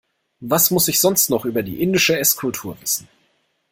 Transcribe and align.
Was 0.39 0.71
muss 0.71 0.87
ich 0.87 0.99
sonst 0.99 1.29
noch 1.29 1.45
über 1.45 1.61
die 1.61 1.79
indische 1.79 2.17
Esskultur 2.17 2.75
wissen? 2.81 3.07